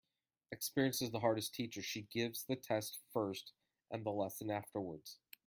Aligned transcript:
Experience 0.51 0.99
is 1.03 1.11
the 1.11 1.19
hardest 1.19 1.53
teacher. 1.53 1.79
She 1.83 2.01
gives 2.11 2.43
the 2.43 2.55
test 2.55 3.01
first 3.13 3.53
and 3.91 4.03
the 4.03 4.09
lesson 4.09 4.49
afterwards. 4.49 5.19